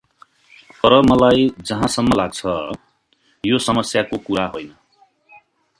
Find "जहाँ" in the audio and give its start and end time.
1.71-1.87